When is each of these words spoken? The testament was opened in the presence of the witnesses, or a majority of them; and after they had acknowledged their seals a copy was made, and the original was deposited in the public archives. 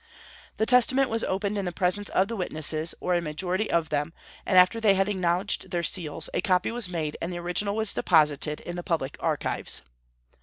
The 0.57 0.65
testament 0.65 1.11
was 1.11 1.23
opened 1.23 1.59
in 1.59 1.65
the 1.65 1.71
presence 1.71 2.09
of 2.09 2.27
the 2.27 2.35
witnesses, 2.35 2.95
or 2.99 3.13
a 3.13 3.21
majority 3.21 3.69
of 3.69 3.89
them; 3.89 4.13
and 4.47 4.57
after 4.57 4.81
they 4.81 4.95
had 4.95 5.07
acknowledged 5.07 5.69
their 5.69 5.83
seals 5.83 6.27
a 6.33 6.41
copy 6.41 6.71
was 6.71 6.89
made, 6.89 7.17
and 7.21 7.31
the 7.31 7.37
original 7.37 7.75
was 7.75 7.93
deposited 7.93 8.61
in 8.61 8.75
the 8.75 8.81
public 8.81 9.15
archives. 9.19 9.83